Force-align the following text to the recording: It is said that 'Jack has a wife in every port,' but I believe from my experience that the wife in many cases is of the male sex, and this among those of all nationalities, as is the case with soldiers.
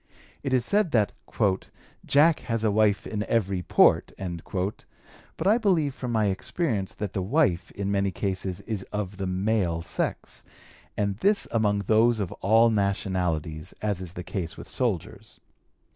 It 0.41 0.51
is 0.51 0.65
said 0.65 0.89
that 0.93 1.11
'Jack 2.03 2.39
has 2.39 2.63
a 2.63 2.71
wife 2.71 3.05
in 3.05 3.21
every 3.25 3.61
port,' 3.61 4.13
but 4.19 5.45
I 5.45 5.59
believe 5.59 5.93
from 5.93 6.11
my 6.11 6.25
experience 6.25 6.95
that 6.95 7.13
the 7.13 7.21
wife 7.21 7.69
in 7.73 7.91
many 7.91 8.09
cases 8.09 8.61
is 8.61 8.81
of 8.91 9.17
the 9.17 9.27
male 9.27 9.83
sex, 9.83 10.41
and 10.97 11.17
this 11.17 11.47
among 11.51 11.81
those 11.85 12.19
of 12.19 12.31
all 12.41 12.71
nationalities, 12.71 13.75
as 13.83 14.01
is 14.01 14.13
the 14.13 14.23
case 14.23 14.57
with 14.57 14.67
soldiers. 14.67 15.39